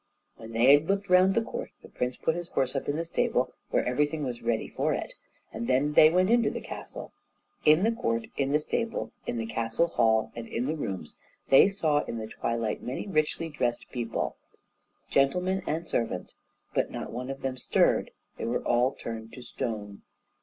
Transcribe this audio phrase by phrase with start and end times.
[0.37, 3.05] When they had looked round the court, the prince put his horse up in the
[3.05, 5.13] stable, where everything was ready for it,
[5.53, 7.13] and then they went into the castle.
[7.65, 11.17] In the court, in the stable, in the castle hall, and in the rooms,
[11.49, 14.37] they saw in the twilight many richly dressed people,
[15.11, 16.35] gentlemen and servants,
[16.73, 20.01] but not one of them stirred they were all turned to stone.